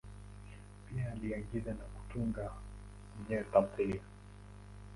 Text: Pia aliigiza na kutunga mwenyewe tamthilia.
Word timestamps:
Pia 0.89 1.11
aliigiza 1.11 1.69
na 1.71 1.83
kutunga 1.83 2.49
mwenyewe 3.19 3.43
tamthilia. 3.51 4.01